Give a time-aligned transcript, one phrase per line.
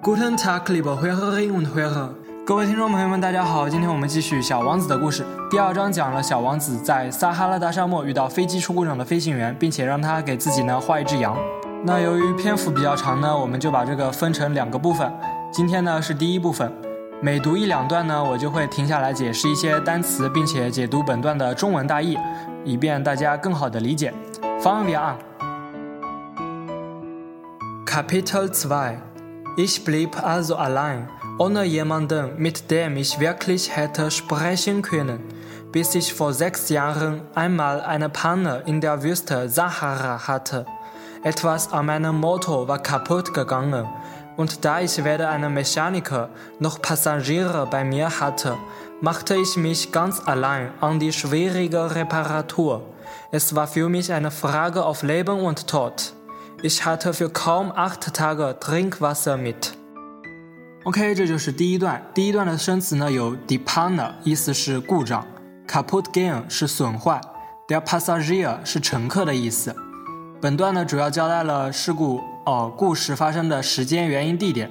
[0.00, 2.10] Guten Tag, liebe Hörerinnen und Hörer。
[2.46, 3.68] 各位听众朋友们，大家好！
[3.68, 5.26] 今天我们继续《小王子》的故事。
[5.50, 11.36] 第二章讲了小王子在撒哈拉大沙漠遇到飞机出故障的飞行员，并且让他给自己呢画一只羊。
[11.84, 15.12] 那由于篇幅比较长呢，我们就把这个分成两个部分。
[15.52, 16.72] 今天呢是第一部分，
[17.20, 22.16] 每读一两段呢，我就会停下来解释一些单词，并且解读本段的中文大意，
[22.64, 24.14] 以便大家更好的理解。
[24.60, 25.18] 方便啊。
[27.84, 28.94] Kapitel 2
[29.60, 35.18] Ich blieb also allein, ohne jemanden, mit dem ich wirklich hätte sprechen können,
[35.72, 40.64] bis ich vor sechs Jahren einmal eine Panne in der Wüste Sahara hatte.
[41.24, 43.88] Etwas an meinem Motor war kaputt gegangen,
[44.36, 46.28] und da ich weder einen Mechaniker
[46.60, 48.56] noch Passagiere bei mir hatte,
[49.00, 52.82] machte ich mich ganz allein an die schwierige Reparatur.
[53.32, 56.14] Es war für mich eine Frage auf Leben und Tod.
[56.60, 59.74] Ich hatte für kaum acht Tage Trinkwasser mit.
[60.82, 62.02] OK，这就是第一段。
[62.12, 65.24] 第一段的生词呢有 depana，意思是故障
[65.68, 67.20] ；kaput gehen 是损坏
[67.68, 69.72] ；der Passagier 是乘客的意思。
[70.40, 74.68] 本段呢主要交代了事故哦故事发生的时间、原因、地点。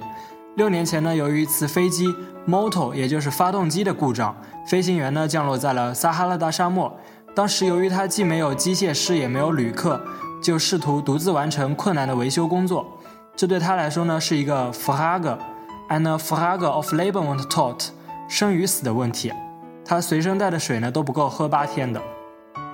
[0.56, 2.14] 六年前呢，由于一次飞机
[2.46, 6.94] motor，也就是发动机的故障，飞行员呢降落在了撒哈拉大沙漠。
[7.34, 9.98] 当时由于他既没有机械师，也没有旅客。
[10.42, 12.86] 就试图独自完成困难的维修工作，
[13.36, 17.88] 这对他来说呢是一个 frage，an frage of Leben und Tod，
[18.28, 19.32] 生与死的问题。
[19.84, 22.00] 他随身带的水呢都不够喝八天的。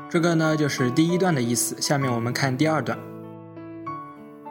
[0.08, 1.80] 这个呢就是第一段的意思。
[1.80, 2.98] 下面我们看第二段。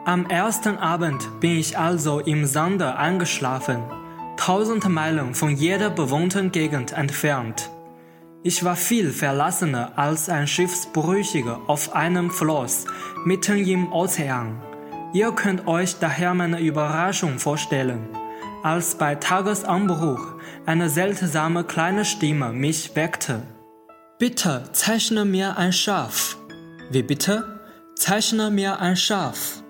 [0.06, 3.80] Am ersten Abend bin ich also im Sande eingeschlafen,
[4.36, 7.70] tausend Meilen von jeder bewohnten Gegend entfernt.
[8.43, 12.85] Ich war viel verlassener als ein Schiffsbrüchiger auf einem Floß
[13.25, 14.61] mitten im Ozean.
[15.13, 18.07] Ihr könnt euch daher meine Überraschung vorstellen,
[18.63, 23.41] als bei Tagesanbruch eine seltsame kleine Stimme mich weckte.
[24.19, 26.37] Bitte zeichne mir ein Schaf.
[26.91, 27.59] Wie bitte?
[27.95, 29.61] Zeichne mir ein Schaf.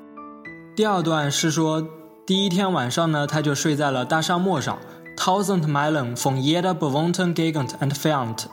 [0.75, 1.87] 第二段是说，
[2.25, 4.77] 第一天晚上呢，他就睡在了大沙漠上，
[5.17, 8.47] tausend Meilen von jeder bewohnten Gegend entfernt。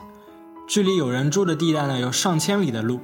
[0.68, 3.00] 距离有人住的地带呢，有上千里的路。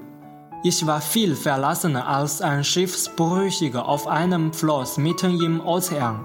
[0.64, 6.16] Ich war viel verlassen als ein Schiffsbrüchiger auf einem Floß mitten im Ozean.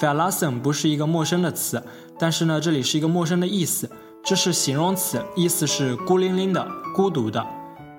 [0.00, 1.82] Verlassen 不是一个陌生的词，
[2.18, 3.88] 但是呢，这里是一个陌生的意思。
[4.24, 7.46] 这是形容词，意思是孤零零的、孤独的。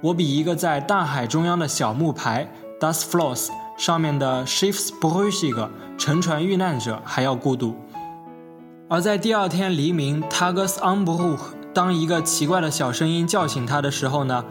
[0.01, 3.47] 我比一个在大海中央的小木牌 das Floß
[3.77, 7.75] 上面的 Schiffsbrüchig 沉船遇难者还要孤独。
[8.89, 11.56] 而在第二天黎明，Tagesanbruch。
[11.77, 14.43] 当一个奇怪的小声音叫醒他的时候呢，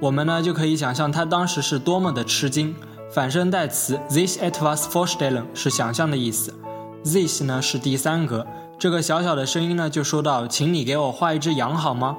[0.00, 2.74] 我们呢就可以想象他当时是多么的吃惊。
[3.10, 6.54] 反身代词 this it was vorstellen 是想象的意思
[7.04, 8.46] ，this 呢是第三格。
[8.78, 12.16] 这个小小的声音呢就说到，请你给我画一只羊好吗？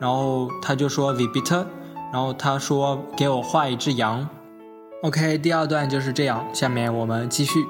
[0.00, 1.64] 然后他就说 v i b i t e
[2.12, 4.28] 然后他说给我画一只羊。
[5.04, 6.44] OK，第二段就是这样。
[6.52, 7.64] 下面我们继续。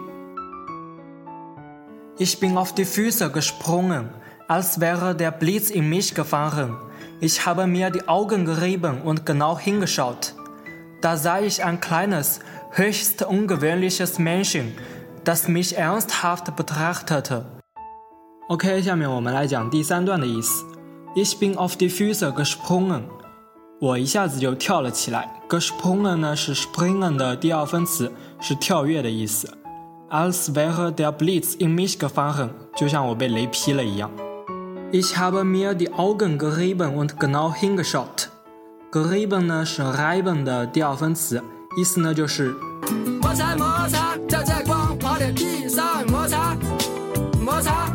[2.17, 4.05] Ich bin auf die Füße gesprungen.
[4.50, 6.78] als wäre der Blitz in mich gefahren.
[7.20, 10.34] Ich habe mir die Augen gerieben und genau hingeschaut.
[11.02, 12.40] Da sah ich ein kleines,
[12.72, 14.74] höchst ungewöhnliches Männchen,
[15.24, 17.46] das mich ernsthaft betrachtete.
[18.50, 20.64] OK，下面我们来讲第三段的意思。
[21.16, 23.04] Ich bin auf die Füße gesprungen，
[23.80, 25.32] 我一下子就跳了起来。
[25.50, 29.50] gesprungen 呢是 springen 的第二分词，是跳跃的意思。
[30.10, 34.12] Als wäre der Blitz in mich gefahren，就像我被雷劈了一样。
[34.93, 38.29] Ich habe mir die Augen gerieben und genau hingeschaut.
[38.91, 41.41] Gerieben 呢是 reiben 的第二分词，
[41.77, 42.53] 意思呢就是
[43.23, 46.57] 摩擦摩擦，照在光滑的地上摩擦
[47.41, 47.89] 摩擦。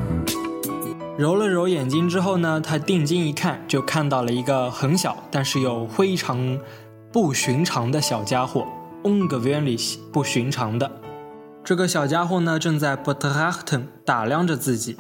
[1.17, 6.57] 揉了揉眼睛之后呢，他定睛一看，就看到了一个很小但是又非常
[7.11, 8.65] 不寻常的小家伙
[9.03, 10.89] ，ungewöhnlich 不寻常的。
[11.61, 14.95] 这个小家伙呢，正在 betrachten 打量着自己。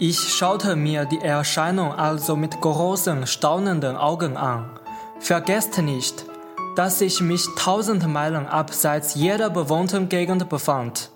[0.00, 4.68] Ich schaute mir die Erscheinung also mit großen, staunenden Augen an.
[5.20, 6.26] Vergesst nicht,
[6.74, 11.10] dass ich mich tausend Meilen abseits jeder bewohnten Gegend befand.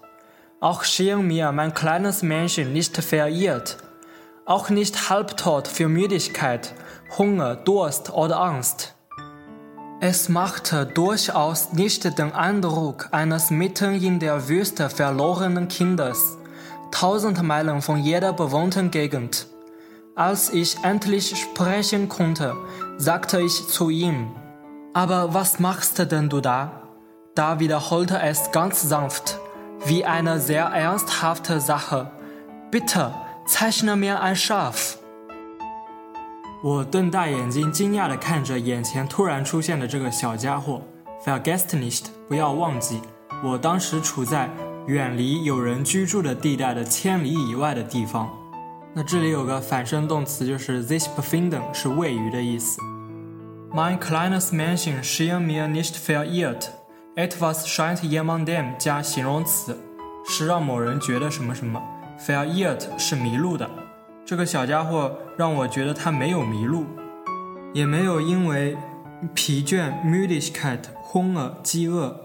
[0.61, 3.79] Auch schien mir mein kleines Männchen nicht verirrt,
[4.47, 6.73] auch nicht halbtot für Müdigkeit,
[7.19, 8.95] Hunger, Durst oder Angst.
[10.01, 16.38] Es machte durchaus nicht den Eindruck eines mitten in der Wüste verlorenen Kindes
[16.92, 19.48] tausend Meilen von jeder bewohnten Gegend.
[20.16, 22.56] Als ich endlich sprechen konnte,
[22.98, 24.31] sagte ich zu ihm,
[24.94, 26.72] aber was machst denn du da?
[27.34, 29.40] Da wiederholte es ganz sanft,
[29.86, 32.12] wie eine sehr ernsthafte Sache.
[32.69, 33.12] Bitte
[33.48, 35.00] zeichne mir ein Schaf.
[36.62, 40.81] 我瞪大眼睛，惊讶地看着眼前突然出现的这个小家伙。
[41.25, 43.01] Vergesst nicht，不要忘记，
[43.44, 44.50] 我当时处在
[44.88, 48.26] 远离有人居住的地带的千里以外的地方。
[48.94, 52.81] 那这里有个反身动词，就是 this befinden，是位于的意思。
[53.70, 56.69] Mein kleines Mansion schien mir nicht verirrt.
[57.14, 59.76] Etwas scheint jemandem 加形容词，
[60.26, 61.82] 是让某人觉得什么什么。
[62.26, 63.69] Verirrt 是迷路的。
[64.25, 66.87] 这个小家伙让我觉得他没有迷路，
[67.75, 68.75] 也没有因为
[69.34, 72.19] 疲倦 （müdigkeit）、昏了（饥饿）、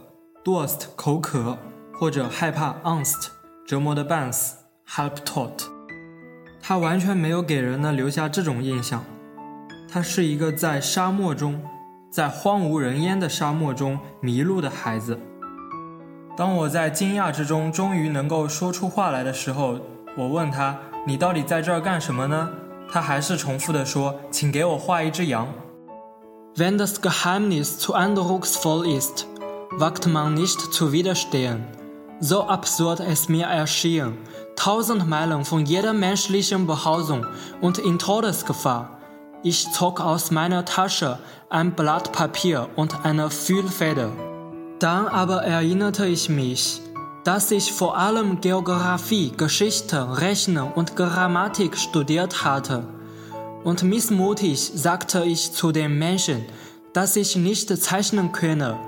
[0.46, 1.58] dust 口渴
[2.04, 3.28] 或者害怕 （angst）
[3.66, 4.58] 折磨的半死
[4.90, 5.52] （halbtot）。
[6.62, 9.06] 他完全没有给人呢留下这种印象。
[9.90, 11.64] 他是一个在沙漠中，
[12.12, 15.18] 在荒无人烟的沙漠中迷路的孩子。
[16.36, 19.80] 当我在惊讶之中终于能够说出话来的时候，
[20.18, 20.78] 我问他。
[21.08, 22.50] 你到底在这儿干什么呢？
[22.92, 25.48] 他还是重复的说：“请给我画一只羊。”
[26.58, 29.26] Wenn das Geheimnis zu andrucksvoll ist,
[29.80, 31.60] wagt man nicht zu widerstehen.
[32.26, 34.18] So absurd es mir erschien,
[34.56, 37.26] tausend Meilen von jeder menschlichen Behausung
[37.60, 38.98] und in Todesgefahr.
[39.44, 44.14] Ich zog aus meiner Tasche ein Blatt Papier und eine Füllfeder.
[44.80, 46.82] Dann aber erinnerte ich mich,
[47.26, 52.88] dass ich vor allem Geographie, Geschichte, Rechnen und Grammatik studiert hatte.
[53.66, 56.46] Und missmutig sagte ich zu dem Menschen,
[56.94, 58.80] dass ich nicht zeichnen könne.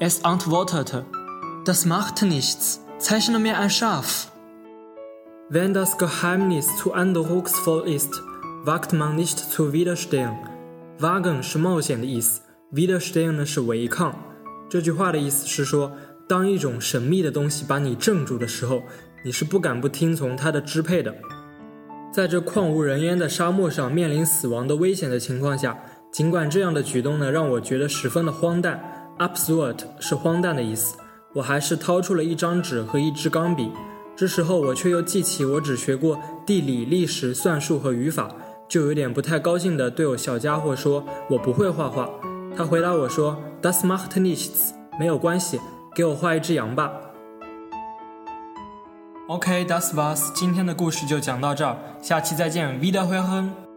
[0.00, 1.04] Es antwortete,
[1.64, 4.28] das macht nichts, zeichne mir ein Schaf.
[5.48, 8.22] Wenn das Geheimnis zu eindrucksvoll ist,
[8.64, 10.36] wagt man nicht zu widerstehen.
[10.98, 12.40] Wagen 是冒险的意思
[12.72, 14.14] ，widerstehen 呢是违抗。
[14.68, 15.92] 这句话的意思是说，
[16.28, 18.82] 当一种神秘的东西把你镇住的时候，
[19.24, 21.14] 你是不敢不听从它的支配的。
[22.12, 25.78] 在这旷无人烟的沙漠上，面临死亡的危险的情况下，
[26.12, 28.80] 尽管这样的举动呢让我觉得十分的荒诞
[29.18, 30.96] ，absurd 是荒诞的意思，
[31.32, 33.70] 我还是掏出了一张纸和一支钢笔。
[34.16, 38.28] 这时候我却又记起我只学过地理、历史、算术和语法，
[38.68, 42.08] 就有点不太高兴地对我小家伙说：“我不会画画。”
[42.56, 45.60] 他回答我说：“Das macht nichts，没有关系。”
[45.94, 46.92] 给我画一只羊吧。
[49.28, 53.69] OK，Das war's，今天的故事就讲到这儿，下期再见，Wiederhören。